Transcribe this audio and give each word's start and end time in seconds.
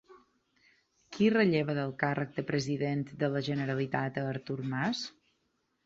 Qui 1.17 1.27
relleva 1.33 1.75
del 1.81 1.93
càrrec 2.05 2.35
de 2.39 2.47
president 2.49 3.07
de 3.23 3.33
la 3.37 3.45
Generalitat 3.53 4.21
a 4.25 4.29
Artur 4.35 4.61
Mas? 4.75 5.09